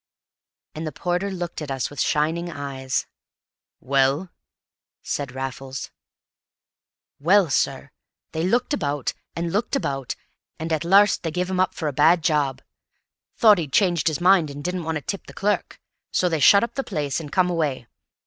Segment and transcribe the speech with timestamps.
[0.73, 3.05] And the porter looked at us with shining eyes.
[3.79, 4.31] "Well?"
[5.03, 5.91] said Raffles.
[7.19, 7.91] "Well, sir,
[8.31, 10.15] they looked about, an' looked about,
[10.57, 12.63] an' at larst they give him up for a bad job;
[13.37, 15.79] thought he'd changed his mind an' didn't want to tip the clurk;
[16.09, 17.85] so they shut up the place an' come away.